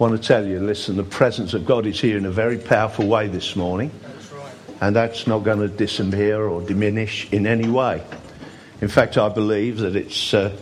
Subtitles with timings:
[0.00, 3.06] want to tell you listen, the presence of God is here in a very powerful
[3.06, 3.90] way this morning.
[4.80, 8.02] And that's not going to disappear or diminish in any way.
[8.80, 10.56] In fact, I believe that it's, uh,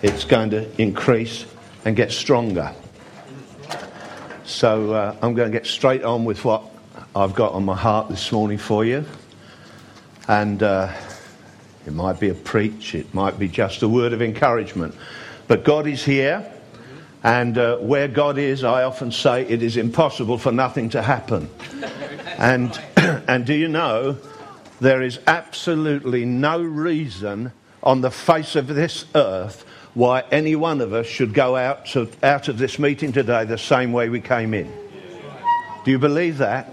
[0.00, 1.44] it's going to increase
[1.84, 2.72] and get stronger.
[4.44, 6.62] So uh, I'm going to get straight on with what
[7.16, 9.04] I've got on my heart this morning for you.
[10.28, 10.94] And uh,
[11.84, 14.94] it might be a preach, it might be just a word of encouragement.
[15.48, 16.48] But God is here.
[17.24, 21.48] And uh, where God is, I often say it is impossible for nothing to happen.
[22.36, 24.18] and, and do you know,
[24.78, 27.50] there is absolutely no reason
[27.82, 32.10] on the face of this earth why any one of us should go out, to,
[32.22, 34.70] out of this meeting today the same way we came in.
[35.84, 36.68] Do you believe that?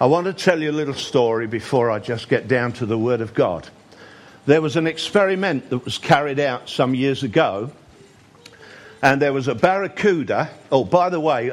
[0.00, 2.98] I want to tell you a little story before I just get down to the
[2.98, 3.68] Word of God.
[4.46, 7.70] There was an experiment that was carried out some years ago
[9.04, 10.48] and there was a barracuda.
[10.72, 11.52] Oh, by the way,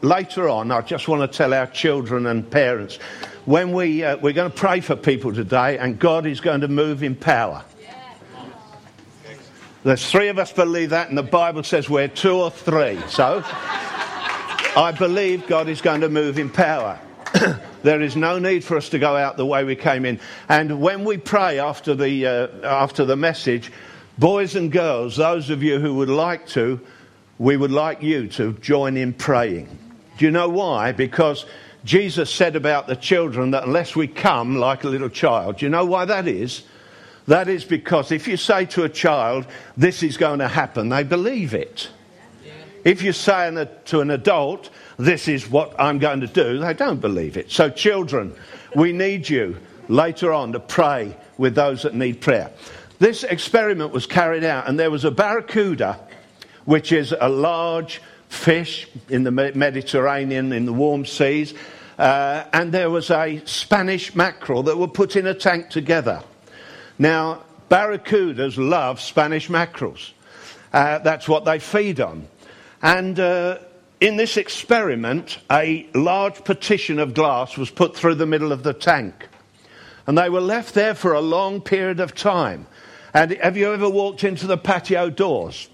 [0.00, 2.96] later on, I just want to tell our children and parents
[3.44, 6.68] when we, uh, we're going to pray for people today, and God is going to
[6.68, 7.62] move in power.
[9.84, 12.98] There's three of us believe that, and the Bible says we're two or three.
[13.08, 16.98] So I believe God is going to move in power.
[17.82, 20.20] there is no need for us to go out the way we came in.
[20.48, 23.70] And when we pray after the, uh, after the message,
[24.18, 26.80] Boys and girls, those of you who would like to,
[27.38, 29.68] we would like you to join in praying.
[30.18, 30.90] Do you know why?
[30.90, 31.46] Because
[31.84, 35.70] Jesus said about the children that unless we come like a little child, do you
[35.70, 36.64] know why that is?
[37.28, 39.46] That is because if you say to a child,
[39.76, 41.88] this is going to happen, they believe it.
[42.84, 47.00] If you say to an adult, this is what I'm going to do, they don't
[47.00, 47.52] believe it.
[47.52, 48.34] So, children,
[48.74, 49.56] we need you
[49.88, 52.50] later on to pray with those that need prayer.
[52.98, 56.00] This experiment was carried out, and there was a barracuda,
[56.64, 61.54] which is a large fish in the Mediterranean, in the warm seas,
[61.98, 66.22] uh, and there was a Spanish mackerel that were put in a tank together.
[66.98, 70.12] Now, barracudas love Spanish mackerels.
[70.72, 72.28] Uh, that's what they feed on.
[72.82, 73.58] And uh,
[74.00, 78.74] in this experiment, a large partition of glass was put through the middle of the
[78.74, 79.28] tank.
[80.06, 82.66] And they were left there for a long period of time.
[83.14, 85.68] And have you ever walked into the patio doors?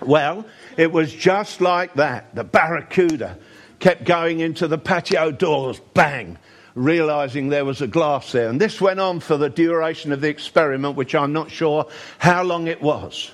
[0.00, 0.44] Well,
[0.76, 2.34] it was just like that.
[2.34, 3.38] The barracuda
[3.78, 6.38] kept going into the patio doors, bang,
[6.74, 8.48] realizing there was a glass there.
[8.48, 11.86] And this went on for the duration of the experiment, which I'm not sure
[12.18, 13.32] how long it was.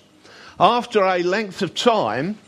[0.58, 2.38] After a length of time,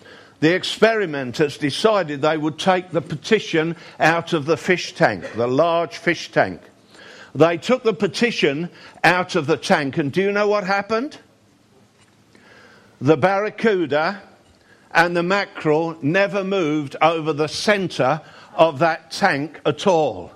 [0.40, 5.96] the experimenters decided they would take the petition out of the fish tank, the large
[5.96, 6.60] fish tank.
[7.34, 8.68] They took the petition
[9.02, 11.18] out of the tank, and do you know what happened?
[13.00, 14.22] The barracuda
[14.92, 18.20] and the mackerel never moved over the center
[18.54, 20.32] of that tank at all.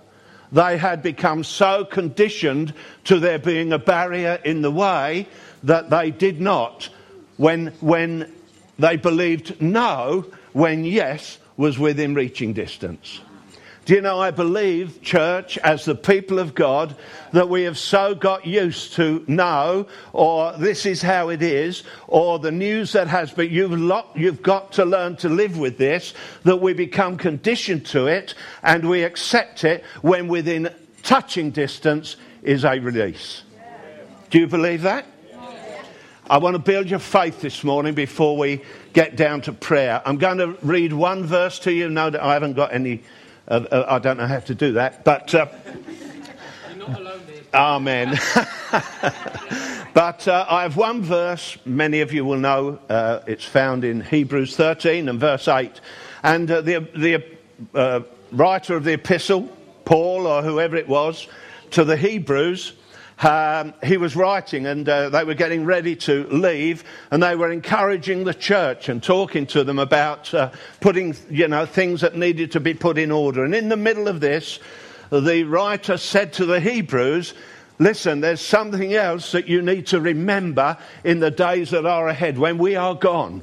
[0.50, 2.72] They had become so conditioned
[3.04, 5.28] to there being a barrier in the way
[5.64, 6.88] that they did not,
[7.36, 8.32] when, when
[8.78, 13.20] they believed no, when yes was within reaching distance.
[13.86, 16.96] Do you know, I believe, church, as the people of God,
[17.32, 22.40] that we have so got used to no, or this is how it is, or
[22.40, 23.78] the news that has, but you've,
[24.16, 28.88] you've got to learn to live with this, that we become conditioned to it and
[28.88, 30.68] we accept it when within
[31.04, 33.44] touching distance is a release.
[34.30, 35.06] Do you believe that?
[36.28, 38.62] I want to build your faith this morning before we
[38.94, 40.02] get down to prayer.
[40.04, 41.88] I'm going to read one verse to you.
[41.88, 43.04] No, I haven't got any
[43.48, 45.34] uh, uh, I don't know how to do that, but.
[45.34, 45.46] Uh,
[47.54, 48.10] Amen.
[49.94, 52.78] but uh, I have one verse, many of you will know.
[52.88, 55.80] Uh, it's found in Hebrews 13 and verse 8.
[56.22, 59.48] And uh, the, the writer of the epistle,
[59.86, 61.28] Paul or whoever it was,
[61.70, 62.74] to the Hebrews,
[63.20, 67.50] um, he was writing and uh, they were getting ready to leave and they were
[67.50, 70.50] encouraging the church and talking to them about uh,
[70.80, 73.44] putting, you know, things that needed to be put in order.
[73.44, 74.58] And in the middle of this,
[75.10, 77.34] the writer said to the Hebrews,
[77.78, 82.38] Listen, there's something else that you need to remember in the days that are ahead
[82.38, 83.42] when we are gone.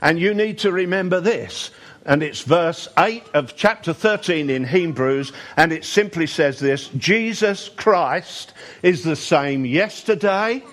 [0.00, 1.70] And you need to remember this
[2.04, 7.68] and it's verse 8 of chapter 13 in Hebrews, and it simply says this Jesus
[7.68, 10.64] Christ is the same yesterday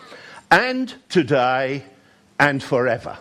[0.50, 1.84] and today
[2.40, 3.18] and forever.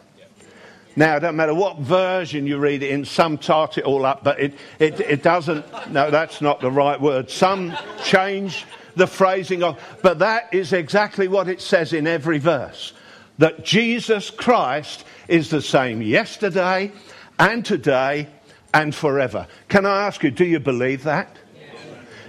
[0.96, 4.24] Now, it doesn't matter what version you read it in, some tart it all up,
[4.24, 7.30] but it, it, it doesn't, no, that's not the right word.
[7.30, 7.72] Some
[8.02, 8.64] change
[8.96, 12.94] the phrasing of, but that is exactly what it says in every verse.
[13.38, 16.90] That Jesus Christ is the same yesterday
[17.38, 18.28] and today
[18.74, 19.46] and forever.
[19.68, 21.36] Can I ask you, do you believe that?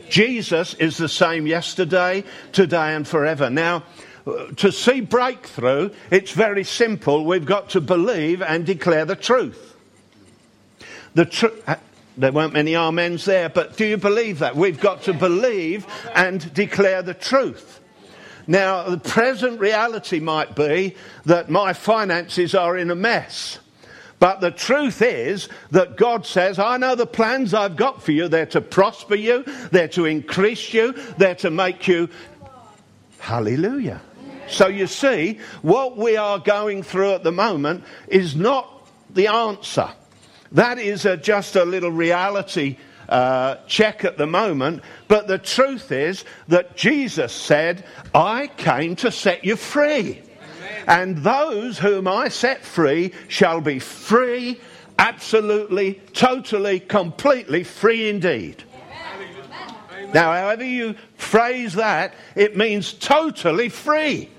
[0.09, 3.49] Jesus is the same yesterday, today, and forever.
[3.49, 3.83] Now,
[4.57, 7.25] to see breakthrough, it's very simple.
[7.25, 9.75] We've got to believe and declare the truth.
[11.13, 11.63] The truth.
[11.67, 11.75] Uh,
[12.17, 14.55] there weren't many amens there, but do you believe that?
[14.55, 17.79] We've got to believe and declare the truth.
[18.45, 20.95] Now, the present reality might be
[21.25, 23.59] that my finances are in a mess.
[24.19, 28.27] But the truth is that God says, I know the plans I've got for you.
[28.27, 32.09] They're to prosper you, they're to increase you, they're to make you.
[33.19, 34.01] Hallelujah.
[34.47, 39.89] So you see, what we are going through at the moment is not the answer.
[40.51, 42.77] That is a, just a little reality
[43.07, 44.83] uh, check at the moment.
[45.07, 50.21] But the truth is that Jesus said, I came to set you free.
[50.89, 54.59] And those whom I set free shall be free,
[54.97, 58.63] absolutely, totally, completely free indeed.
[60.15, 64.29] Now, however you phrase that, it means totally free.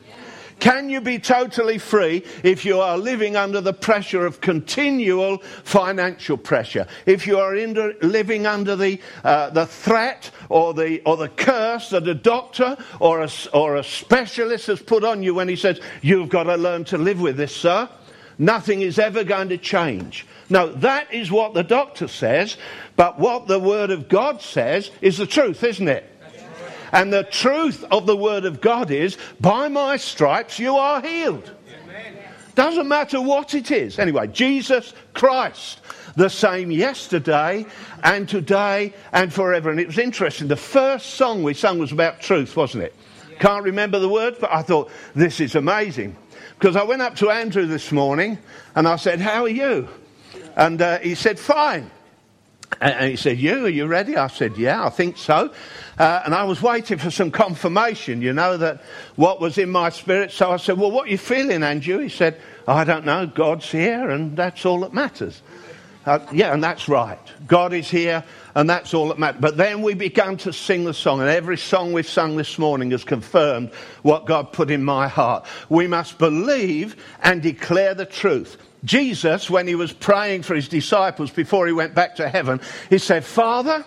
[0.60, 6.36] Can you be totally free if you are living under the pressure of continual financial
[6.36, 6.86] pressure?
[7.06, 12.06] If you are living under the, uh, the threat or the, or the curse that
[12.06, 16.28] a doctor or a, or a specialist has put on you when he says, You've
[16.28, 17.88] got to learn to live with this, sir?
[18.38, 20.26] Nothing is ever going to change.
[20.50, 22.56] No, that is what the doctor says,
[22.96, 26.04] but what the Word of God says is the truth, isn't it?
[26.92, 31.50] And the truth of the Word of God is, by my stripes you are healed.
[31.84, 32.16] Amen.
[32.54, 33.98] Doesn't matter what it is.
[33.98, 35.80] Anyway, Jesus Christ,
[36.16, 37.64] the same yesterday
[38.02, 39.70] and today and forever.
[39.70, 40.48] And it was interesting.
[40.48, 42.94] The first song we sung was about truth, wasn't it?
[43.38, 46.16] Can't remember the words, but I thought, this is amazing.
[46.58, 48.36] Because I went up to Andrew this morning
[48.74, 49.88] and I said, How are you?
[50.56, 51.90] And uh, he said, Fine.
[52.80, 54.16] And he said, You, are you ready?
[54.16, 55.52] I said, Yeah, I think so.
[55.98, 58.82] Uh, and I was waiting for some confirmation, you know, that
[59.16, 60.32] what was in my spirit.
[60.32, 61.98] So I said, Well, what are you feeling, Andrew?
[61.98, 63.26] He said, I don't know.
[63.26, 65.42] God's here, and that's all that matters.
[66.06, 67.18] Uh, yeah, and that's right.
[67.46, 68.24] God is here,
[68.54, 69.42] and that's all that matters.
[69.42, 72.92] But then we began to sing the song, and every song we've sung this morning
[72.92, 73.70] has confirmed
[74.02, 75.44] what God put in my heart.
[75.68, 78.56] We must believe and declare the truth.
[78.84, 82.98] Jesus, when he was praying for his disciples before he went back to heaven, he
[82.98, 83.84] said, Father,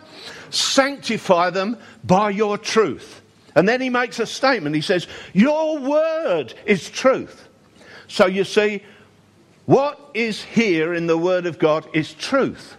[0.49, 3.21] sanctify them by your truth.
[3.55, 4.75] And then he makes a statement.
[4.75, 7.47] He says, Your word is truth.
[8.07, 8.83] So you see,
[9.65, 12.75] what is here in the word of God is truth.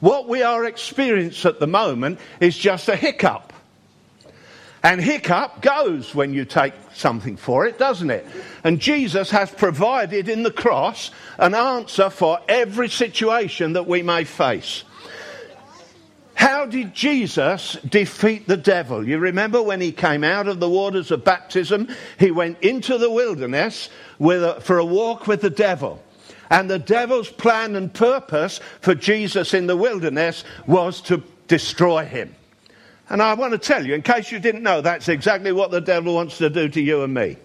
[0.00, 3.53] What we are experiencing at the moment is just a hiccup.
[4.84, 8.26] And hiccup goes when you take something for it, doesn't it?
[8.64, 14.24] And Jesus has provided in the cross an answer for every situation that we may
[14.24, 14.84] face.
[16.34, 19.08] How did Jesus defeat the devil?
[19.08, 21.88] You remember when he came out of the waters of baptism,
[22.18, 23.88] he went into the wilderness
[24.20, 26.02] a, for a walk with the devil.
[26.50, 32.34] And the devil's plan and purpose for Jesus in the wilderness was to destroy him.
[33.10, 35.80] And I want to tell you, in case you didn't know, that's exactly what the
[35.80, 37.36] devil wants to do to you and me.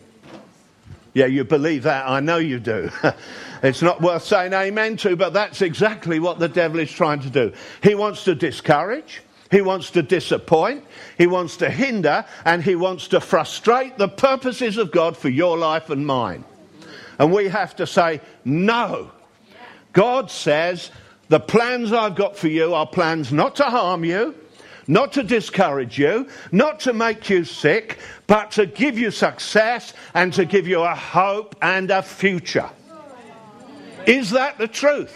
[1.13, 2.07] Yeah, you believe that.
[2.07, 2.89] I know you do.
[3.63, 7.29] it's not worth saying amen to, but that's exactly what the devil is trying to
[7.29, 7.51] do.
[7.83, 10.85] He wants to discourage, he wants to disappoint,
[11.17, 15.57] he wants to hinder, and he wants to frustrate the purposes of God for your
[15.57, 16.45] life and mine.
[17.17, 19.11] And we have to say, no.
[19.91, 20.91] God says,
[21.27, 24.35] the plans I've got for you are plans not to harm you
[24.89, 30.33] not to discourage you, not to make you sick, but to give you success and
[30.33, 32.69] to give you a hope and a future.
[34.07, 35.15] Is that the truth?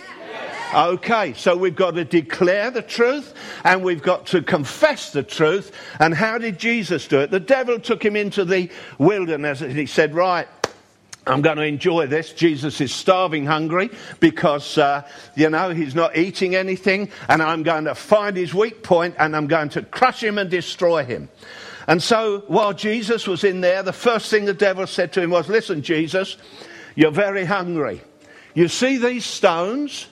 [0.75, 5.71] Okay, so we've got to declare the truth and we've got to confess the truth.
[5.99, 7.31] And how did Jesus do it?
[7.31, 10.47] The devil took him into the wilderness and he said, Right,
[11.25, 12.33] I'm going to enjoy this.
[12.33, 13.89] Jesus is starving hungry
[14.19, 17.09] because, uh, you know, he's not eating anything.
[17.29, 20.49] And I'm going to find his weak point and I'm going to crush him and
[20.49, 21.29] destroy him.
[21.87, 25.29] And so while Jesus was in there, the first thing the devil said to him
[25.29, 26.37] was, Listen, Jesus,
[26.95, 28.01] you're very hungry.
[28.53, 30.07] You see these stones?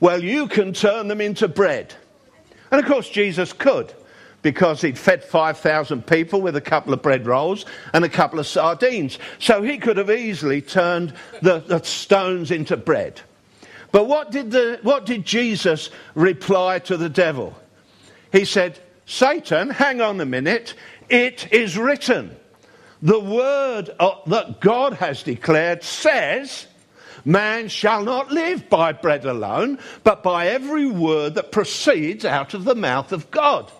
[0.00, 1.94] Well, you can turn them into bread.
[2.70, 3.92] And of course, Jesus could
[4.42, 8.46] because he'd fed 5,000 people with a couple of bread rolls and a couple of
[8.46, 9.18] sardines.
[9.38, 13.20] So he could have easily turned the, the stones into bread.
[13.90, 17.56] But what did, the, what did Jesus reply to the devil?
[18.32, 20.74] He said, Satan, hang on a minute.
[21.08, 22.36] It is written.
[23.00, 26.66] The word uh, that God has declared says,
[27.24, 32.64] Man shall not live by bread alone, but by every word that proceeds out of
[32.64, 33.70] the mouth of God.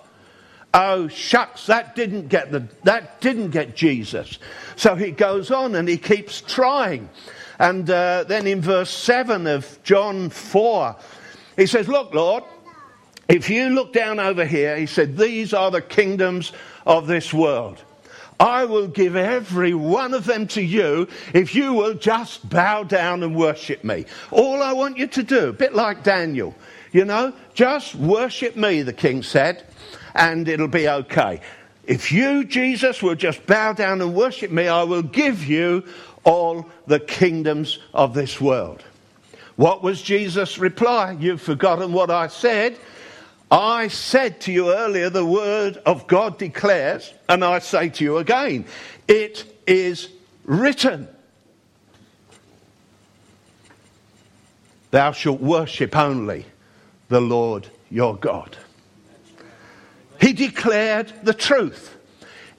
[0.80, 4.38] Oh shucks, that didn't get the, that didn't get Jesus.
[4.76, 7.10] So he goes on and he keeps trying.
[7.58, 10.94] And uh, then in verse 7 of John 4,
[11.56, 12.44] he says, Look, Lord,
[13.26, 16.52] if you look down over here, he said, These are the kingdoms
[16.86, 17.82] of this world.
[18.38, 23.24] I will give every one of them to you if you will just bow down
[23.24, 24.04] and worship me.
[24.30, 26.54] All I want you to do, a bit like Daniel,
[26.92, 29.64] you know, just worship me, the king said,
[30.14, 31.40] and it'll be okay.
[31.86, 35.84] If you, Jesus, will just bow down and worship me, I will give you
[36.24, 38.84] all the kingdoms of this world.
[39.56, 41.16] What was Jesus' reply?
[41.18, 42.78] You've forgotten what I said.
[43.50, 48.18] I said to you earlier, the word of God declares, and I say to you
[48.18, 48.66] again,
[49.08, 50.10] it is
[50.44, 51.08] written.
[54.90, 56.44] Thou shalt worship only
[57.08, 58.56] the Lord your God.
[60.20, 61.96] He declared the truth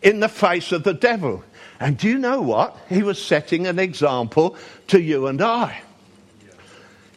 [0.01, 1.43] in the face of the devil.
[1.79, 2.77] And do you know what?
[2.89, 5.81] He was setting an example to you and I.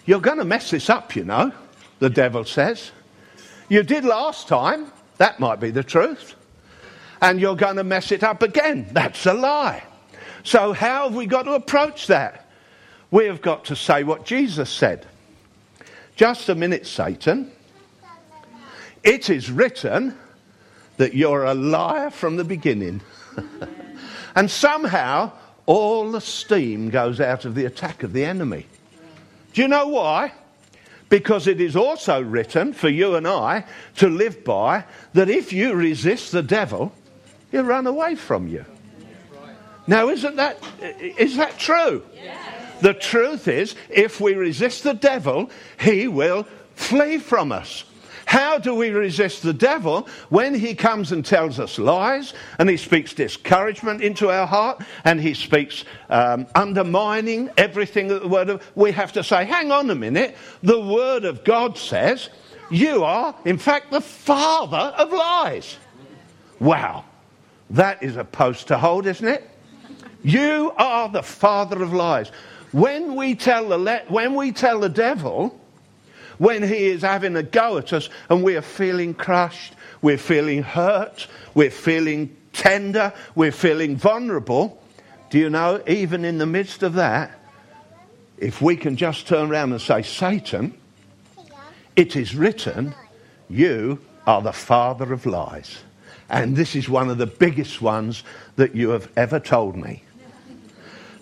[0.04, 1.52] You're going to mess this up, you know,
[2.00, 2.90] the devil says.
[3.68, 4.90] You did last time.
[5.18, 6.34] That might be the truth.
[7.20, 8.88] And you're going to mess it up again.
[8.92, 9.84] That's a lie.
[10.42, 12.48] So, how have we got to approach that?
[13.12, 15.06] We have got to say what Jesus said.
[16.16, 17.52] Just a minute, Satan.
[19.04, 20.18] It is written
[20.96, 23.00] that you're a liar from the beginning.
[24.34, 25.32] and somehow,
[25.66, 28.66] all the steam goes out of the attack of the enemy.
[29.52, 30.32] Do you know why?
[31.08, 33.64] Because it is also written for you and I
[33.96, 36.92] to live by that if you resist the devil,
[37.50, 38.64] he'll run away from you.
[39.86, 42.02] Now, isn't that, is that true?
[42.14, 42.80] Yes.
[42.80, 47.84] The truth is, if we resist the devil, he will flee from us.
[48.32, 52.78] How do we resist the devil when he comes and tells us lies and he
[52.78, 58.66] speaks discouragement into our heart and he speaks um, undermining everything that the word of
[58.74, 62.30] we have to say, hang on a minute, the word of God says
[62.70, 65.76] you are, in fact, the father of lies.
[66.58, 67.04] Wow,
[67.68, 69.46] that is a post to hold, isn't it?
[70.22, 72.30] You are the father of lies.
[72.70, 75.60] When we tell the, le- when we tell the devil,
[76.42, 80.60] when he is having a go at us and we are feeling crushed, we're feeling
[80.60, 84.82] hurt, we're feeling tender, we're feeling vulnerable,
[85.30, 87.30] do you know, even in the midst of that,
[88.38, 90.76] if we can just turn around and say, Satan,
[91.94, 92.92] it is written,
[93.48, 95.78] you are the father of lies.
[96.28, 98.24] And this is one of the biggest ones
[98.56, 100.02] that you have ever told me.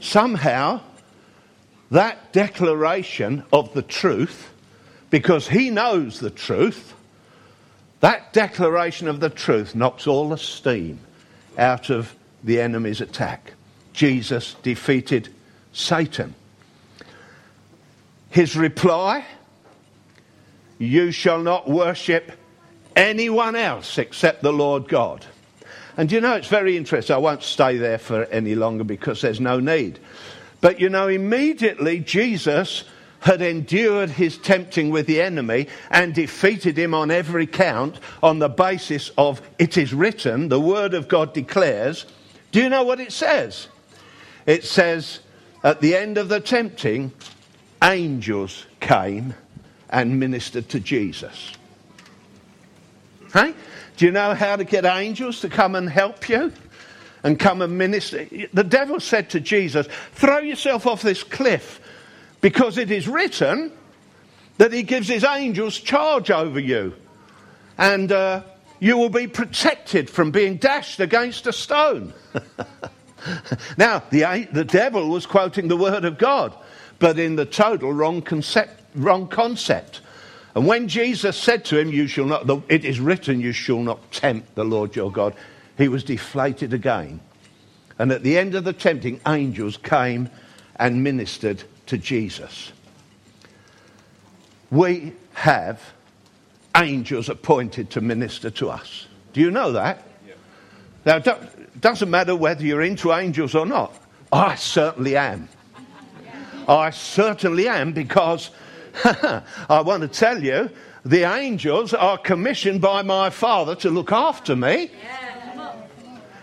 [0.00, 0.80] Somehow,
[1.90, 4.46] that declaration of the truth
[5.10, 6.94] because he knows the truth,
[8.00, 10.98] that declaration of the truth knocks all the steam
[11.58, 13.52] out of the enemy's attack.
[13.92, 15.28] Jesus defeated
[15.72, 16.34] Satan.
[18.30, 19.26] His reply
[20.78, 22.32] You shall not worship
[22.96, 25.26] anyone else except the Lord God.
[25.96, 27.14] And you know, it's very interesting.
[27.14, 29.98] I won't stay there for any longer because there's no need.
[30.62, 32.84] But you know, immediately Jesus
[33.20, 38.48] had endured his tempting with the enemy and defeated him on every count on the
[38.48, 42.06] basis of it is written, the word of God declares.
[42.50, 43.68] Do you know what it says?
[44.46, 45.20] It says,
[45.62, 47.12] at the end of the tempting,
[47.82, 49.34] angels came
[49.90, 51.52] and ministered to Jesus.
[53.32, 53.54] Hey?
[53.96, 56.52] Do you know how to get angels to come and help you?
[57.22, 58.26] And come and minister?
[58.54, 61.82] The devil said to Jesus, Throw yourself off this cliff
[62.40, 63.72] because it is written
[64.58, 66.94] that he gives his angels charge over you.
[67.78, 68.42] And uh,
[68.78, 72.12] you will be protected from being dashed against a stone.
[73.78, 76.54] now, the, the devil was quoting the word of God,
[76.98, 78.78] but in the total wrong concept.
[78.96, 80.00] Wrong concept.
[80.56, 84.10] And when Jesus said to him, "You shall not," it is written, "You shall not
[84.10, 85.34] tempt the Lord your God,"
[85.78, 87.20] he was deflated again.
[88.00, 90.28] And at the end of the tempting, angels came
[90.74, 92.70] and ministered to Jesus.
[94.70, 95.80] We have
[96.76, 99.08] angels appointed to minister to us.
[99.32, 100.06] Do you know that?
[100.24, 100.34] Yeah.
[101.04, 103.92] Now, it doesn't matter whether you're into angels or not.
[104.32, 105.48] I certainly am.
[106.68, 108.50] I certainly am because
[109.04, 110.70] I want to tell you
[111.04, 114.92] the angels are commissioned by my Father to look after me.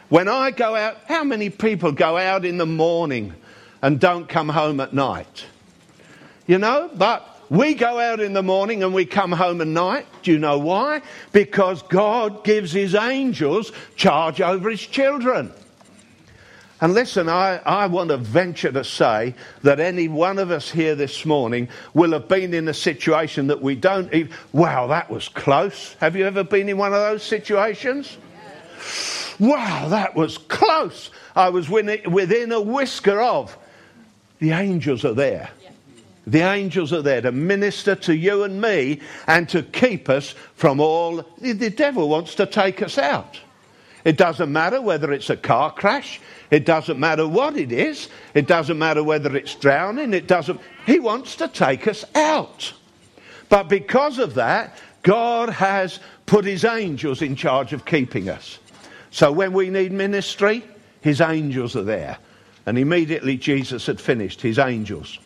[0.09, 3.33] When I go out, how many people go out in the morning
[3.87, 5.45] and don't come home at night.
[6.45, 10.05] you know, but we go out in the morning and we come home at night.
[10.23, 11.01] Do you know why?
[11.31, 15.53] Because God gives his angels charge over his children.
[16.81, 20.93] And listen, I, I want to venture to say that any one of us here
[20.93, 24.33] this morning will have been in a situation that we don't even.
[24.51, 25.93] Wow, that was close.
[26.01, 28.17] Have you ever been in one of those situations?
[29.39, 31.09] Wow, that was close.
[31.37, 33.57] I was within a whisker of.
[34.39, 35.49] The angels are there.
[36.27, 40.81] The angels are there to minister to you and me and to keep us from
[40.81, 41.23] all.
[41.39, 43.39] The devil wants to take us out.
[44.03, 46.19] It doesn't matter whether it's a car crash.
[46.51, 48.09] It doesn't matter what it is.
[48.33, 50.13] It doesn't matter whether it's drowning.
[50.13, 50.59] It doesn't.
[50.85, 52.73] He wants to take us out.
[53.49, 58.59] But because of that, God has put his angels in charge of keeping us.
[59.11, 60.63] So when we need ministry,
[61.01, 62.17] his angels are there.
[62.67, 65.19] And immediately Jesus had finished, his angels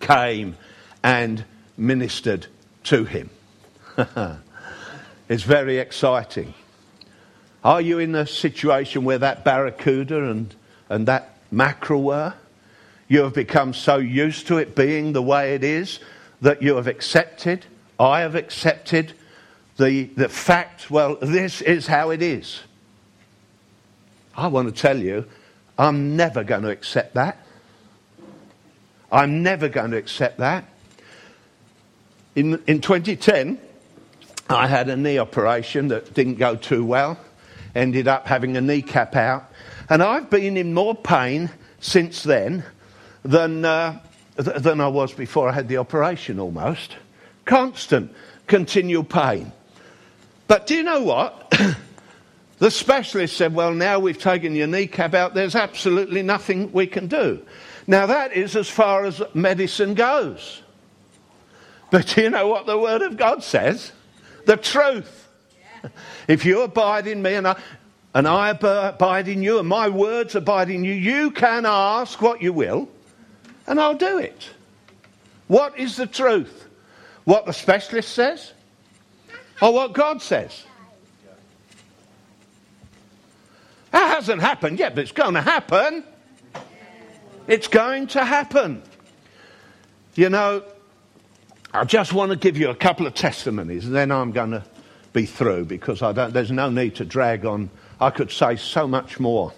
[0.00, 0.56] came
[1.02, 1.44] and
[1.76, 2.46] ministered
[2.84, 3.28] to him.
[5.28, 6.54] it's very exciting.
[7.62, 10.54] Are you in a situation where that barracuda and,
[10.88, 12.32] and that mackerel were?
[13.08, 16.00] You have become so used to it being the way it is
[16.40, 17.66] that you have accepted,
[18.00, 19.12] I have accepted
[19.76, 22.62] the, the fact, well, this is how it is.
[24.34, 25.26] I want to tell you,
[25.78, 27.38] I'm never going to accept that.
[29.10, 30.64] I'm never going to accept that.
[32.34, 33.60] In, in 2010,
[34.48, 37.18] I had a knee operation that didn't go too well,
[37.74, 39.50] ended up having a kneecap out,
[39.88, 41.50] and I've been in more pain
[41.80, 42.64] since then
[43.24, 44.00] than, uh,
[44.36, 46.96] th- than I was before I had the operation almost.
[47.44, 48.12] Constant,
[48.46, 49.52] continual pain.
[50.46, 51.52] But do you know what?
[52.58, 57.08] the specialist said, Well, now we've taken your kneecap out, there's absolutely nothing we can
[57.08, 57.44] do.
[57.86, 60.62] Now, that is as far as medicine goes.
[61.90, 63.92] But you know what the Word of God says?
[64.46, 65.28] The truth.
[66.26, 67.60] If you abide in me and I,
[68.14, 72.40] and I abide in you, and my words abide in you, you can ask what
[72.40, 72.88] you will,
[73.66, 74.48] and I'll do it.
[75.48, 76.68] What is the truth?
[77.24, 78.52] What the specialist says?
[79.60, 80.64] Or what God says?
[83.94, 86.02] That hasn't happened yet, but it's going to happen.
[87.46, 88.82] It's going to happen.
[90.16, 90.64] You know,
[91.72, 94.64] I just want to give you a couple of testimonies, and then I'm going to
[95.12, 97.70] be through because I don't, there's no need to drag on.
[98.00, 99.52] I could say so much more.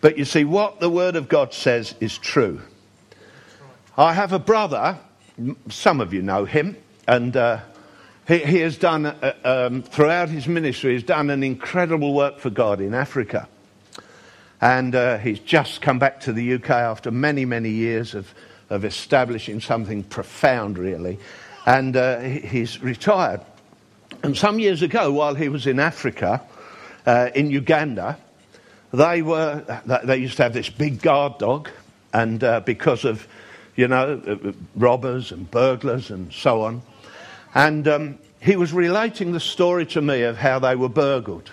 [0.00, 2.62] But you see, what the Word of God says is true.
[3.98, 4.98] I have a brother,
[5.68, 6.74] some of you know him,
[7.06, 7.60] and uh,
[8.30, 12.48] he, he, has done, uh, um, throughout his ministry, he's done an incredible work for
[12.48, 13.48] God in Africa.
[14.60, 18.32] And uh, he's just come back to the UK after many, many years of,
[18.68, 21.18] of establishing something profound, really.
[21.66, 23.40] And uh, he's retired.
[24.22, 26.40] And some years ago, while he was in Africa,
[27.06, 28.16] uh, in Uganda,
[28.92, 31.70] they were they used to have this big guard dog,
[32.12, 33.26] and uh, because of
[33.76, 36.82] you know uh, robbers and burglars and so on,
[37.54, 41.50] and um, he was relating the story to me of how they were burgled.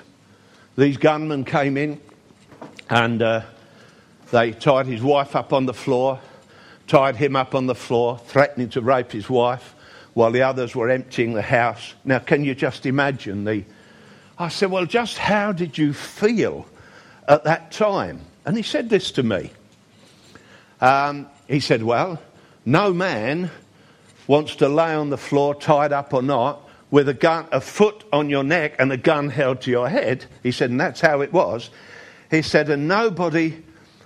[0.77, 1.99] These gunmen came in,
[2.89, 3.41] and uh,
[4.31, 6.19] they tied his wife up on the floor,
[6.87, 9.75] tied him up on the floor, threatening to rape his wife
[10.13, 11.93] while the others were emptying the house.
[12.03, 13.63] Now, can you just imagine the.
[14.39, 16.65] I said, Well, just how did you feel
[17.27, 18.21] at that time?
[18.45, 19.51] And he said this to me.
[20.79, 22.21] Um, he said, Well,
[22.65, 23.51] no man
[24.27, 26.61] wants to lay on the floor, tied up or not,
[26.91, 30.25] with a gun, a foot on your neck and a gun held to your head.
[30.43, 31.69] He said, and that's how it was.
[32.29, 33.63] He said, and nobody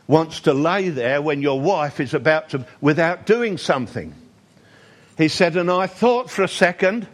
[0.08, 4.14] wants to lay there when your wife is about to, without doing something.
[5.18, 7.08] He said, and I thought for a second,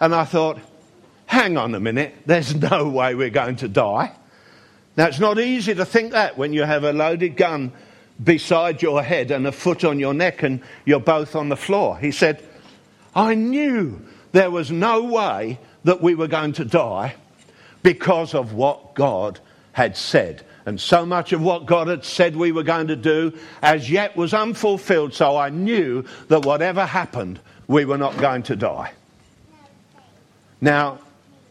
[0.00, 0.58] and I thought,
[1.26, 4.12] hang on a minute, there's no way we're going to die.
[4.96, 7.72] Now, it's not easy to think that when you have a loaded gun
[8.22, 11.98] beside your head and a foot on your neck and you're both on the floor.
[11.98, 12.42] He said,
[13.14, 14.00] I knew
[14.32, 17.14] there was no way that we were going to die
[17.82, 19.38] because of what God
[19.72, 20.44] had said.
[20.64, 24.16] And so much of what God had said we were going to do as yet
[24.16, 25.14] was unfulfilled.
[25.14, 28.92] So I knew that whatever happened, we were not going to die.
[30.60, 30.98] Now,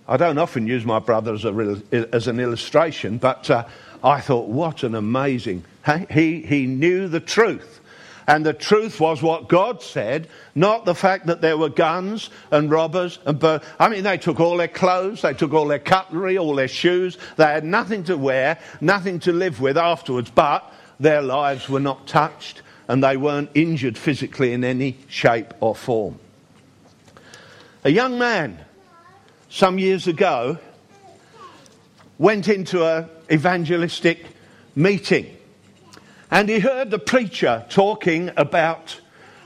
[0.08, 3.66] I don't often use my brother as, a, as an illustration, but uh,
[4.06, 5.66] I thought, what an amazing.
[6.10, 7.82] He, he knew the truth.
[8.28, 12.72] And the truth was what God said, not the fact that there were guns and
[12.72, 16.38] robbers and bur- I mean, they took all their clothes, they took all their cutlery,
[16.38, 17.18] all their shoes.
[17.36, 22.08] They had nothing to wear, nothing to live with afterwards, but their lives were not
[22.08, 22.62] touched.
[22.88, 26.20] and they weren't injured physically in any shape or form.
[27.84, 28.64] A young man,
[29.50, 30.58] some years ago,
[32.18, 34.26] went into an evangelistic
[34.76, 35.36] meeting
[36.32, 39.00] and he heard the preacher talking about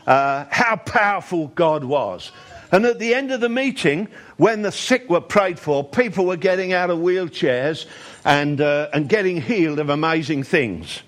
[0.08, 2.32] uh, how powerful God was.
[2.72, 6.38] And at the end of the meeting, when the sick were prayed for, people were
[6.38, 7.86] getting out of wheelchairs
[8.26, 11.02] and, uh, and getting healed of amazing things.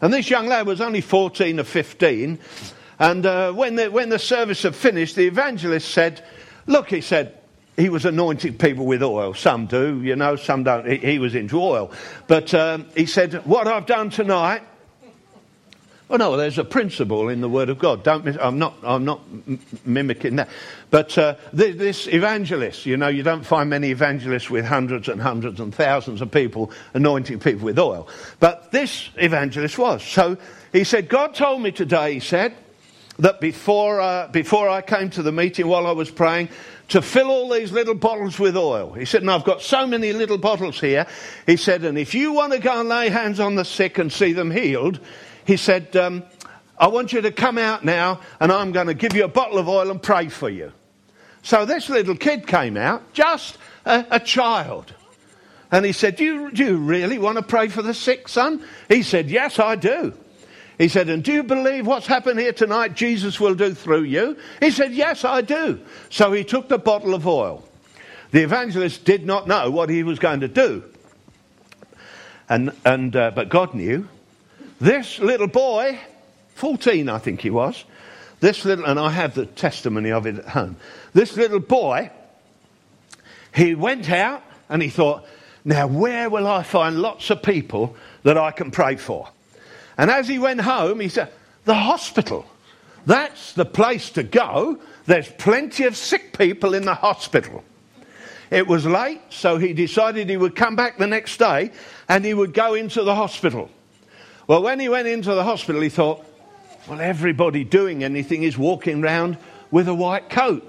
[0.00, 2.38] And this young lad was only 14 or 15.
[2.98, 6.24] And uh, when, the, when the service had finished, the evangelist said,
[6.66, 7.39] Look, he said,
[7.80, 9.34] he was anointing people with oil.
[9.34, 10.86] Some do, you know, some don't.
[10.86, 11.90] He, he was into oil.
[12.26, 14.62] But um, he said, What I've done tonight
[16.12, 18.02] Oh no, there's a principle in the Word of God.
[18.02, 18.74] Don't I'm not.
[18.82, 20.48] I'm not m- mimicking that.
[20.90, 25.22] But uh, this, this evangelist, you know, you don't find many evangelists with hundreds and
[25.22, 28.08] hundreds and thousands of people anointing people with oil.
[28.40, 30.02] But this evangelist was.
[30.02, 30.36] So
[30.72, 32.14] he said, God told me today.
[32.14, 32.56] He said
[33.20, 36.48] that before uh, before I came to the meeting, while I was praying,
[36.90, 38.92] to fill all these little bottles with oil.
[38.92, 41.06] He said, and I've got so many little bottles here.
[41.46, 44.12] He said, and if you want to go and lay hands on the sick and
[44.12, 45.00] see them healed
[45.50, 46.22] he said, um,
[46.78, 49.58] I want you to come out now and I'm going to give you a bottle
[49.58, 50.72] of oil and pray for you.
[51.42, 54.94] So this little kid came out, just a, a child.
[55.72, 58.64] And he said, do you, do you really want to pray for the sick, son?
[58.88, 60.14] He said, Yes, I do.
[60.80, 64.38] He said, And do you believe what's happened here tonight Jesus will do through you?
[64.60, 65.78] He said, Yes, I do.
[66.08, 67.68] So he took the bottle of oil.
[68.30, 70.82] The evangelist did not know what he was going to do.
[72.48, 74.08] And, and, uh, but God knew.
[74.80, 75.98] This little boy,
[76.54, 77.84] 14 I think he was,
[78.40, 80.76] this little, and I have the testimony of it at home.
[81.12, 82.10] This little boy,
[83.54, 85.26] he went out and he thought,
[85.62, 89.28] now where will I find lots of people that I can pray for?
[90.00, 91.30] And as he went home, he said,
[91.66, 92.46] the hospital.
[93.04, 94.78] That's the place to go.
[95.04, 97.62] There's plenty of sick people in the hospital.
[98.50, 101.72] It was late, so he decided he would come back the next day
[102.08, 103.68] and he would go into the hospital.
[104.46, 106.24] Well, when he went into the hospital, he thought,
[106.88, 109.36] well, everybody doing anything is walking round
[109.70, 110.66] with a white coat.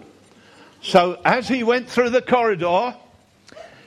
[0.82, 2.96] So as he went through the corridor,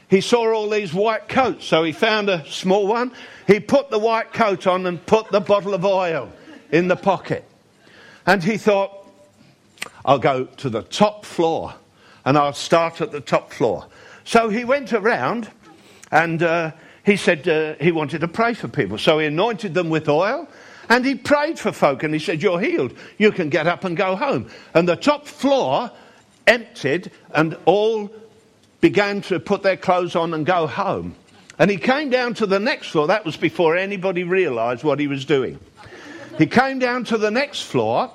[0.08, 1.66] he saw all these white coats.
[1.66, 3.12] So he found a small one.
[3.46, 6.32] He put the white coat on and put the bottle of oil
[6.72, 7.44] in the pocket.
[8.26, 9.06] And he thought,
[10.04, 11.74] I'll go to the top floor
[12.24, 13.86] and I'll start at the top floor.
[14.24, 15.50] So he went around
[16.10, 16.72] and uh,
[17.04, 18.98] he said uh, he wanted to pray for people.
[18.98, 20.48] So he anointed them with oil
[20.88, 22.94] and he prayed for folk and he said, You're healed.
[23.18, 24.50] You can get up and go home.
[24.74, 25.90] And the top floor
[26.46, 28.10] emptied and all
[28.80, 31.14] began to put their clothes on and go home.
[31.58, 33.06] And he came down to the next floor.
[33.06, 35.58] That was before anybody realized what he was doing.
[36.38, 38.10] He came down to the next floor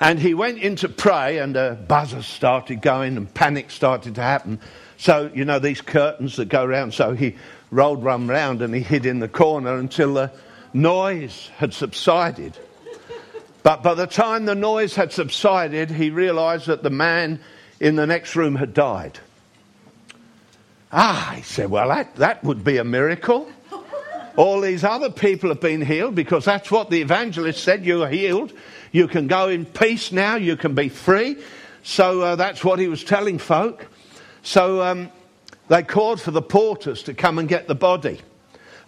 [0.00, 4.22] and he went in to pray, and uh, buzzers started going and panic started to
[4.22, 4.58] happen.
[4.96, 6.94] So, you know, these curtains that go around.
[6.94, 7.36] So he
[7.70, 10.32] rolled one round and he hid in the corner until the
[10.72, 12.56] noise had subsided.
[13.62, 17.40] But by the time the noise had subsided, he realized that the man
[17.78, 19.18] in the next room had died.
[20.92, 23.48] Ah, he said, well, that, that would be a miracle.
[24.36, 28.08] All these other people have been healed because that's what the evangelist said you are
[28.08, 28.52] healed.
[28.92, 31.36] You can go in peace now, you can be free.
[31.82, 33.86] So uh, that's what he was telling folk.
[34.42, 35.10] So um,
[35.68, 38.20] they called for the porters to come and get the body.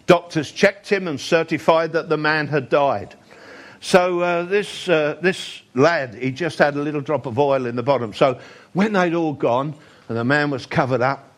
[0.05, 3.15] Doctors checked him and certified that the man had died.
[3.79, 7.75] So uh, this, uh, this lad, he just had a little drop of oil in
[7.75, 8.13] the bottom.
[8.13, 8.39] So
[8.73, 9.75] when they'd all gone
[10.09, 11.32] and the man was covered up,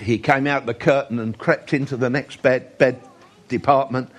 [0.00, 3.00] he came out the curtain and crept into the next bed, bed
[3.48, 4.10] department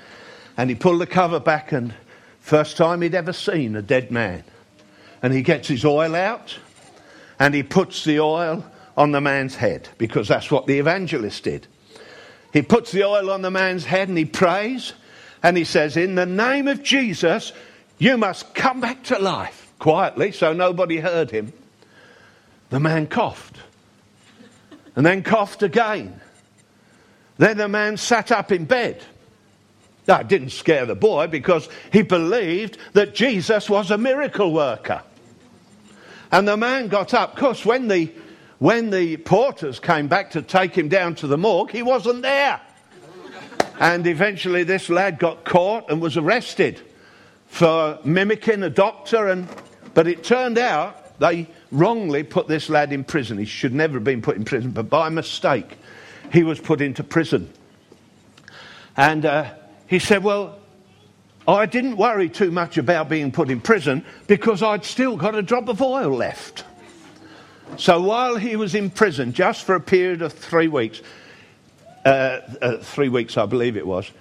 [0.59, 1.93] and he pulled the cover back and
[2.41, 4.43] first time he'd ever seen a dead man.
[5.23, 6.57] And he gets his oil out
[7.39, 8.65] and he puts the oil
[8.97, 11.65] on the man's head because that's what the evangelist did.
[12.51, 14.91] He puts the oil on the man's head and he prays
[15.41, 17.53] and he says, In the name of Jesus,
[17.97, 19.71] you must come back to life.
[19.79, 21.53] Quietly, so nobody heard him.
[22.69, 23.59] The man coughed
[24.99, 26.19] and then coughed again.
[27.37, 29.01] Then the man sat up in bed.
[30.07, 35.01] That didn't scare the boy because he believed that Jesus was a miracle worker.
[36.33, 37.31] And the man got up.
[37.31, 38.11] Of course, when the
[38.57, 42.59] when the porters came back to take him down to the morgue, he wasn't there.
[43.79, 46.81] And eventually, this lad got caught and was arrested
[47.47, 49.29] for mimicking a doctor.
[49.29, 49.47] And,
[49.93, 53.37] but it turned out they wrongly put this lad in prison.
[53.37, 55.77] He should never have been put in prison, but by mistake,
[56.31, 57.51] he was put into prison.
[58.97, 59.53] And uh,
[59.87, 60.59] he said, Well,
[61.47, 65.41] I didn't worry too much about being put in prison because I'd still got a
[65.41, 66.63] drop of oil left.
[67.77, 71.01] So while he was in prison, just for a period of three weeks,
[72.05, 74.11] uh, uh, three weeks I believe it was,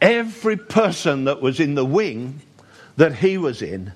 [0.00, 2.40] every person that was in the wing
[2.96, 3.92] that he was in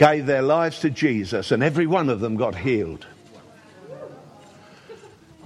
[0.00, 3.06] gave their lives to Jesus, and every one of them got healed.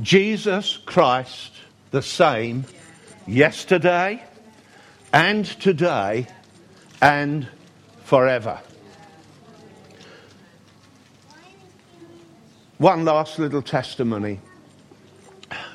[0.01, 1.51] Jesus Christ,
[1.91, 2.65] the same
[3.27, 4.23] yesterday
[5.13, 6.29] and today
[7.03, 7.49] and
[8.05, 8.61] forever.
[12.79, 14.39] One last little testimony.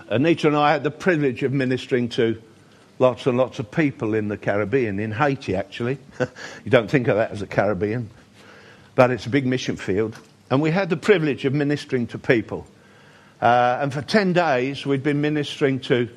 [0.08, 2.42] Anita and I had the privilege of ministering to
[2.98, 5.98] lots and lots of people in the Caribbean, in Haiti actually.
[6.64, 8.10] you don't think of that as a Caribbean,
[9.00, 10.20] but it's a big mission field.
[10.52, 12.68] And we had the privilege of ministering to people.
[13.42, 16.10] Uh, and for 10 days, we'd been ministering to,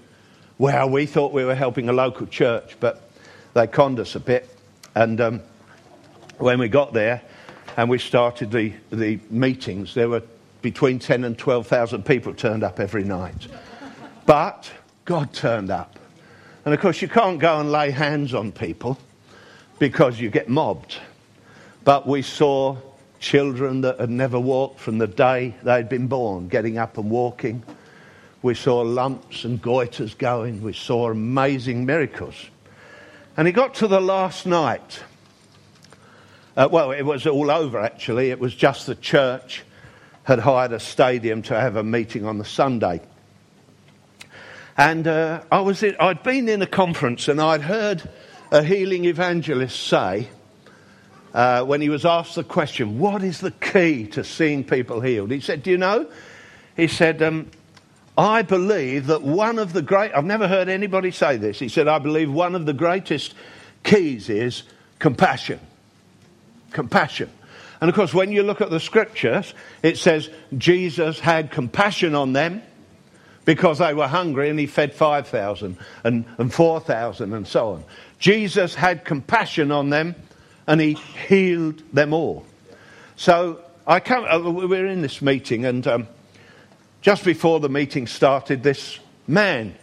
[0.59, 3.09] well, we thought we were helping a local church, but
[3.55, 4.53] they conned us a bit.
[4.97, 5.43] And um,
[6.39, 7.23] when we got there
[7.77, 10.25] and we started the, the meetings, there were
[10.61, 13.47] between 10 and 12,000 people turned up every night.
[14.27, 14.69] But
[15.05, 16.01] God turned up.
[16.65, 18.99] And of course, you can't go and lay hands on people
[19.79, 20.99] because you get mobbed.
[21.85, 22.77] But we saw
[23.19, 27.63] children that had never walked from the day they'd been born getting up and walking.
[28.43, 30.63] We saw lumps and goiters going.
[30.63, 32.35] We saw amazing miracles.
[33.37, 35.03] And it got to the last night.
[36.57, 38.31] Uh, well, it was all over actually.
[38.31, 39.63] It was just the church
[40.25, 43.01] had hired a stadium to have a meeting on the Sunday.
[44.77, 48.09] And uh, I was in, I'd been in a conference and I'd heard
[48.51, 50.29] a healing evangelist say,
[51.35, 55.31] uh, when he was asked the question, What is the key to seeing people healed?
[55.31, 56.07] He said, Do you know?
[56.77, 57.51] He said, um,
[58.17, 61.59] I believe that one of the great, I've never heard anybody say this.
[61.59, 63.35] He said, I believe one of the greatest
[63.85, 64.65] keys is
[64.99, 65.61] compassion.
[66.73, 67.31] Compassion.
[67.81, 72.33] And of course, when you look at the scriptures, it says Jesus had compassion on
[72.33, 72.63] them
[73.45, 77.85] because they were hungry and he fed 5,000 and, and 4,000 and so on.
[78.19, 80.15] Jesus had compassion on them
[80.67, 82.45] and he healed them all.
[83.17, 86.09] So I come, uh, we were in this meeting and um,
[87.01, 89.75] just before the meeting started, this man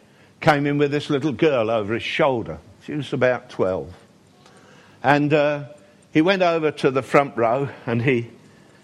[0.42, 2.60] came in with this little girl over his shoulder.
[2.86, 3.94] She was about 12.
[5.04, 5.66] And uh,
[6.14, 8.30] he went over to the front row and he,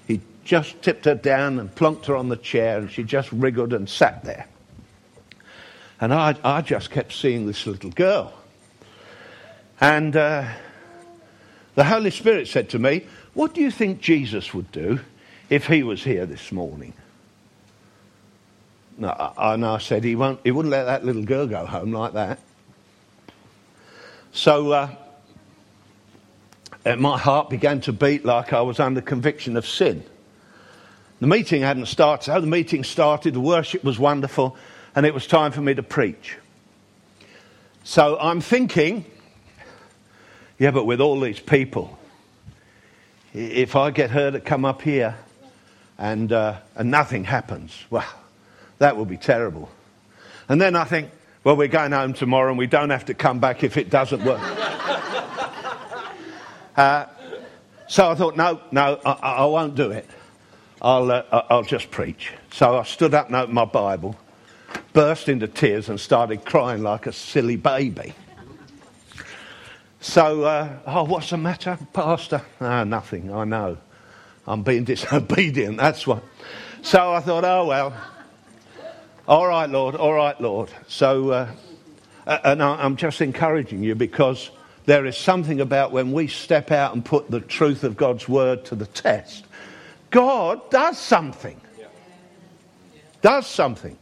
[0.08, 3.74] he just tipped her down and plunked her on the chair and she just wriggled
[3.74, 4.48] and sat there.
[6.00, 8.34] And I, I just kept seeing this little girl.
[9.80, 10.48] And uh,
[11.76, 15.00] the Holy Spirit said to me, What do you think Jesus would do
[15.50, 16.94] if he was here this morning?
[18.98, 22.40] And I said, he, won't, he wouldn't let that little girl go home like that.
[24.32, 24.90] So uh,
[26.98, 30.04] my heart began to beat like I was under conviction of sin.
[31.20, 32.26] The meeting hadn't started.
[32.26, 34.56] So the meeting started, the worship was wonderful,
[34.96, 36.38] and it was time for me to preach.
[37.84, 39.06] So I'm thinking,
[40.58, 41.98] yeah, but with all these people,
[43.34, 45.16] if I get her to come up here
[45.98, 48.06] and, uh, and nothing happens, well,
[48.78, 49.70] that will be terrible.
[50.48, 51.10] And then I think,
[51.44, 54.24] well, we're going home tomorrow and we don't have to come back if it doesn't
[54.24, 54.40] work.
[56.78, 57.08] uh,
[57.88, 60.10] so I thought, no, no, I, I won't do it.
[60.82, 62.32] I'll, uh, I'll just preach.
[62.52, 64.16] So I stood up and opened my Bible,
[64.94, 68.14] burst into tears, and started crying like a silly baby.
[70.06, 72.44] So, uh, oh, what's the matter, Pastor?
[72.62, 73.76] Ah, nothing, I know.
[74.46, 76.24] I'm being disobedient, that's what.
[76.84, 77.94] So I thought, oh, well,
[79.28, 80.70] all right, Lord, all right, Lord.
[80.88, 81.52] So, uh,
[82.28, 84.52] and I'm just encouraging you because
[84.86, 88.64] there is something about when we step out and put the truth of God's word
[88.66, 89.44] to the test.
[90.12, 91.60] God does something.
[93.24, 93.98] Does something.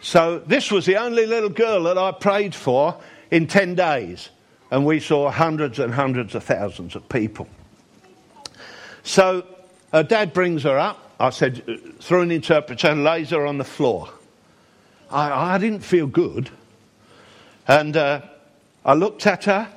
[0.00, 4.28] So, this was the only little girl that I prayed for in 10 days.
[4.72, 7.46] And we saw hundreds and hundreds of thousands of people.
[9.02, 9.44] So,
[9.92, 11.12] her dad brings her up.
[11.20, 11.62] I said,
[12.00, 14.08] through an interpreter, and lays her on the floor.
[15.10, 16.48] I, I didn't feel good.
[17.68, 18.22] And uh,
[18.82, 19.68] I looked at her,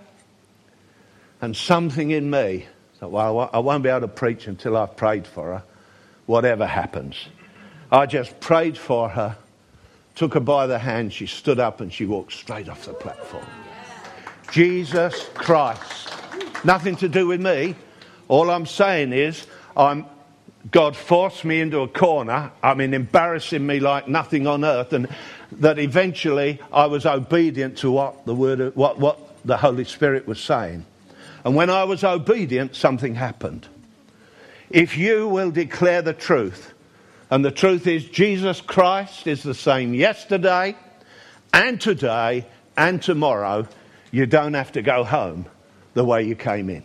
[1.42, 2.66] and something in me
[3.00, 5.64] thought, well, I won't be able to preach until I've prayed for her,
[6.26, 7.28] whatever happens.
[7.92, 9.36] I just prayed for her,
[10.16, 13.46] took her by the hand, she stood up, and she walked straight off the platform.
[14.52, 16.14] Jesus Christ.
[16.64, 17.76] Nothing to do with me.
[18.28, 19.46] All I'm saying is,
[19.78, 20.06] I'm
[20.72, 25.08] God forced me into a corner, I mean, embarrassing me like nothing on earth, and
[25.54, 30.40] that eventually I was obedient to what the word, what, what the Holy Spirit was
[30.40, 30.86] saying.
[31.44, 33.68] And when I was obedient, something happened.
[34.72, 36.74] If you will declare the truth,
[37.30, 40.76] and the truth is Jesus Christ is the same yesterday
[41.54, 43.68] and today and tomorrow,
[44.16, 45.46] you don't have to go home
[45.94, 46.84] the way you came in.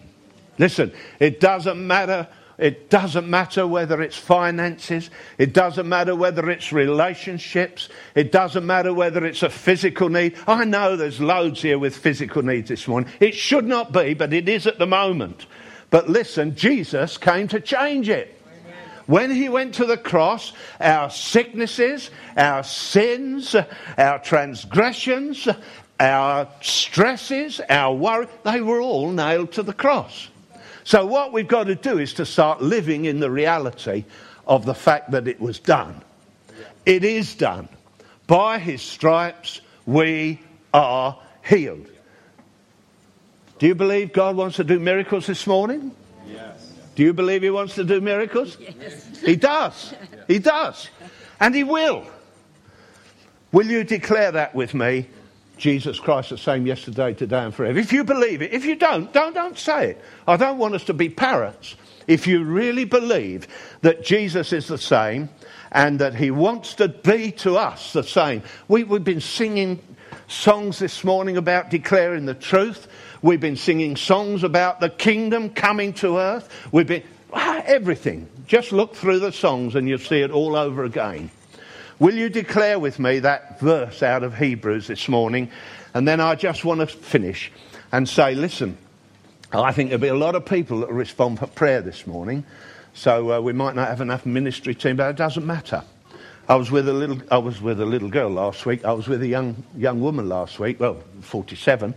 [0.59, 5.09] Listen, it doesn't matter it doesn't matter whether it's finances.
[5.39, 7.89] It doesn't matter whether it's relationships.
[8.15, 10.37] It doesn't matter whether it's a physical need.
[10.47, 13.11] I know there's loads here with physical needs this morning.
[13.19, 15.47] It should not be, but it is at the moment.
[15.89, 18.37] But listen, Jesus came to change it.
[19.07, 23.57] When he went to the cross, our sicknesses, our sins,
[23.97, 25.49] our transgressions,
[26.01, 30.29] our stresses, our worry, they were all nailed to the cross.
[30.83, 34.05] So, what we've got to do is to start living in the reality
[34.47, 36.03] of the fact that it was done.
[36.87, 37.69] It is done.
[38.27, 40.41] By his stripes, we
[40.73, 41.87] are healed.
[43.59, 45.95] Do you believe God wants to do miracles this morning?
[46.27, 46.73] Yes.
[46.95, 48.57] Do you believe he wants to do miracles?
[48.59, 49.21] Yes.
[49.21, 49.95] He does.
[50.27, 50.89] He does.
[51.41, 52.07] And he will.
[53.53, 55.09] Will you declare that with me?
[55.61, 57.79] Jesus Christ the same yesterday, today, and forever.
[57.79, 60.05] If you believe it, if you don't, don't, don't say it.
[60.27, 61.77] I don't want us to be parrots.
[62.09, 63.47] If you really believe
[63.83, 65.29] that Jesus is the same
[65.71, 69.81] and that he wants to be to us the same, we, we've been singing
[70.27, 72.89] songs this morning about declaring the truth.
[73.21, 76.49] We've been singing songs about the kingdom coming to earth.
[76.73, 78.29] We've been ah, everything.
[78.47, 81.31] Just look through the songs and you'll see it all over again.
[82.01, 85.51] Will you declare with me that verse out of Hebrews this morning?
[85.93, 87.53] And then I just want to finish
[87.93, 88.79] and say, listen,
[89.53, 92.47] I think there'll be a lot of people that will respond for prayer this morning.
[92.95, 95.85] So uh, we might not have enough ministry team, but it doesn't matter.
[96.49, 98.83] I was with a little, I was with a little girl last week.
[98.87, 101.95] I was with a young, young woman last week, well, 47.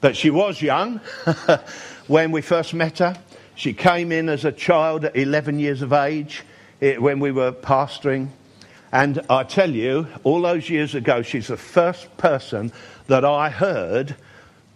[0.00, 0.98] But she was young
[2.08, 3.16] when we first met her.
[3.54, 6.42] She came in as a child at 11 years of age
[6.80, 8.30] it, when we were pastoring.
[8.94, 12.72] And I tell you, all those years ago, she's the first person
[13.08, 14.14] that I heard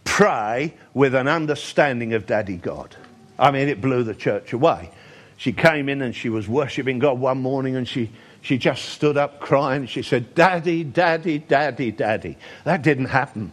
[0.03, 2.97] pray with an understanding of Daddy God.
[3.39, 4.91] I mean, it blew the church away.
[5.37, 8.11] She came in and she was worshipping God one morning and she,
[8.43, 9.87] she just stood up crying.
[9.87, 12.37] She said, Daddy, Daddy, Daddy, Daddy.
[12.65, 13.53] That didn't happen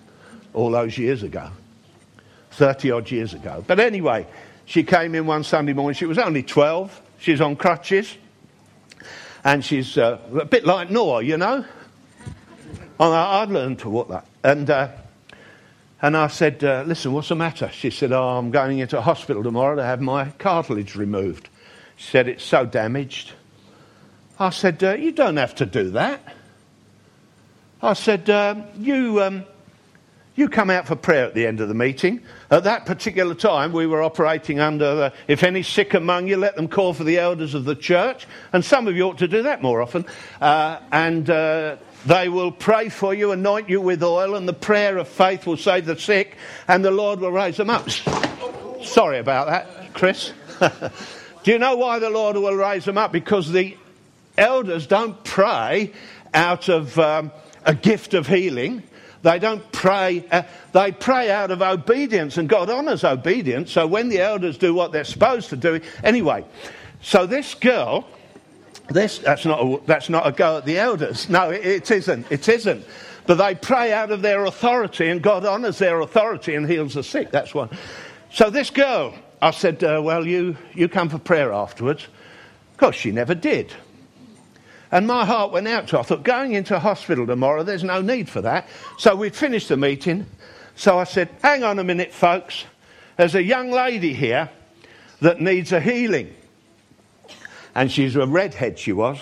[0.56, 1.51] all those years ago,
[2.54, 3.63] 30 odd years ago.
[3.67, 4.25] But anyway,
[4.65, 5.93] she came in one Sunday morning.
[5.93, 7.04] She was only 12.
[7.19, 8.17] She's on crutches
[9.45, 11.63] and she's uh, a bit like Noah, you know.
[12.99, 14.25] And I, would learned to walk that.
[14.43, 14.89] And, uh,
[16.01, 17.69] and I said, uh, Listen, what's the matter?
[17.71, 21.47] She said, Oh, I'm going into hospital tomorrow to have my cartilage removed.
[21.95, 23.34] She said, It's so damaged.
[24.39, 26.21] I said, uh, You don't have to do that.
[27.84, 29.21] I said, uh, You.
[29.21, 29.45] Um,
[30.36, 32.21] you come out for prayer at the end of the meeting.
[32.52, 36.58] At that particular time, we were operating under the, if any sick among you, let
[36.58, 38.28] them call for the elders of the church.
[38.52, 40.06] And some of you ought to do that more often.
[40.41, 44.98] Uh, and uh, they will pray for you, anoint you with oil, and the prayer
[44.98, 46.36] of faith will save the sick,
[46.67, 47.89] and the Lord will raise them up.
[48.84, 50.34] Sorry about that, Chris.
[51.43, 53.13] do you know why the Lord will raise them up?
[53.13, 53.78] Because the
[54.38, 55.93] elders don't pray
[56.34, 57.32] out of um,
[57.63, 58.84] a gift of healing.
[59.25, 63.71] They don't pray, uh, they pray out of obedience, and God honours obedience.
[63.71, 66.45] So when the elders do what they're supposed to do, anyway,
[67.01, 68.07] so this girl,
[68.89, 71.27] this, that's, not a, that's not a go at the elders.
[71.27, 72.31] No, it, it isn't.
[72.31, 72.85] It isn't.
[73.25, 77.01] But they pray out of their authority, and God honours their authority and heals the
[77.01, 77.31] sick.
[77.31, 77.75] That's one.
[78.31, 82.05] So this girl, I said, uh, Well, you, you come for prayer afterwards.
[82.73, 83.73] Of course, she never did.
[84.91, 86.00] And my heart went out to her.
[86.00, 88.67] I thought, going into hospital tomorrow, there's no need for that.
[88.98, 90.26] So we'd finished the meeting.
[90.76, 92.65] So I said, hang on a minute, folks.
[93.17, 94.50] There's a young lady here
[95.21, 96.34] that needs a healing.
[97.74, 99.19] And she's a redhead, she was.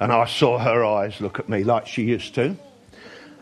[0.00, 2.56] And I saw her eyes look at me like she used to.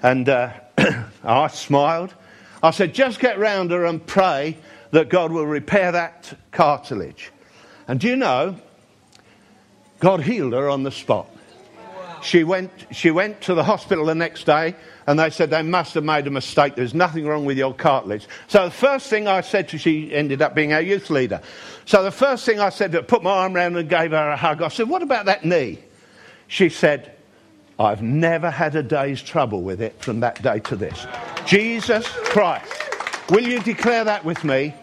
[0.02, 0.52] And uh,
[1.24, 2.14] I smiled.
[2.62, 4.56] I said, just get round her and pray
[4.90, 7.30] that God will repair that cartilage.
[7.86, 8.56] And do you know,
[10.00, 11.28] God healed her on the spot.
[12.26, 14.74] She went, she went to the hospital the next day
[15.06, 16.74] and they said they must have made a mistake.
[16.74, 18.26] There's nothing wrong with your cartilage.
[18.48, 21.40] So the first thing I said to her, she ended up being our youth leader.
[21.84, 24.36] So the first thing I said, to put my arm around and gave her a
[24.36, 24.60] hug.
[24.60, 25.78] I said, what about that knee?
[26.48, 27.14] She said,
[27.78, 31.06] I've never had a day's trouble with it from that day to this.
[31.44, 32.72] Jesus Christ.
[33.30, 34.74] Will you declare that with me?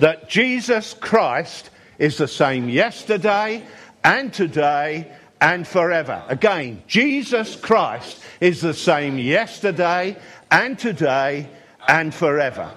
[0.00, 1.70] That Jesus Christ
[2.00, 3.62] is the same yesterday
[4.02, 6.22] and today and forever.
[6.28, 10.16] Again, Jesus Christ is the same yesterday
[10.50, 11.48] and today
[11.86, 12.70] and forever.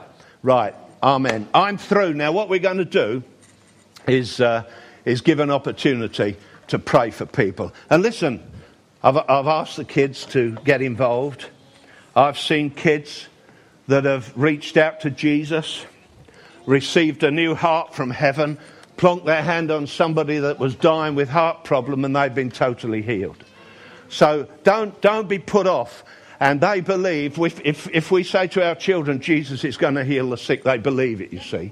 [0.44, 0.76] Right.
[1.04, 1.48] Amen.
[1.54, 2.14] I'm through.
[2.14, 3.24] Now, what we're going to do
[4.08, 4.64] is, uh,
[5.06, 6.38] is give an opportunity
[6.68, 7.74] to pray for people.
[7.90, 8.42] And listen,
[9.04, 11.48] I've, I've asked the kids to get involved.
[12.16, 13.28] I've seen kids
[13.88, 15.86] that have reached out to Jesus,
[16.66, 18.60] received a new heart from heaven,
[19.02, 23.02] plonked their hand on somebody that was dying with heart problem, and they've been totally
[23.02, 23.44] healed.
[24.10, 26.04] So don't, don't be put off.
[26.40, 30.04] And they believe, if, if, if we say to our children, Jesus is going to
[30.04, 31.72] heal the sick, they believe it, you see.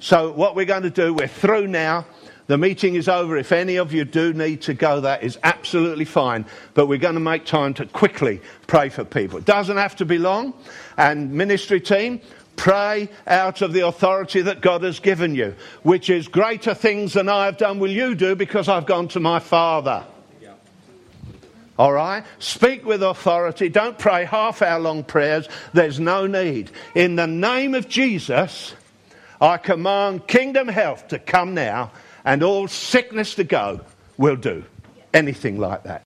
[0.00, 2.06] So, what we're going to do, we're through now.
[2.46, 3.36] The meeting is over.
[3.36, 6.46] If any of you do need to go, that is absolutely fine.
[6.74, 9.38] But we're going to make time to quickly pray for people.
[9.38, 10.54] It doesn't have to be long.
[10.96, 12.20] And, ministry team,
[12.58, 17.30] pray out of the authority that God has given you, which is greater things than
[17.30, 20.04] I have done will you do because I've gone to my Father.
[21.78, 22.24] All right?
[22.40, 23.68] Speak with authority.
[23.68, 25.48] Don't pray half hour long prayers.
[25.72, 26.72] There's no need.
[26.96, 28.74] In the name of Jesus,
[29.40, 31.92] I command kingdom health to come now
[32.24, 33.80] and all sickness to go
[34.16, 34.64] will do.
[35.14, 35.96] Anything like that.